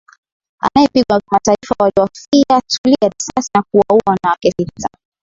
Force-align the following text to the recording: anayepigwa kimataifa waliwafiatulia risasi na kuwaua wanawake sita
anayepigwa 0.59 1.19
kimataifa 1.19 1.75
waliwafiatulia 1.79 3.09
risasi 3.17 3.51
na 3.55 3.63
kuwaua 3.71 4.01
wanawake 4.07 4.53
sita 4.57 4.89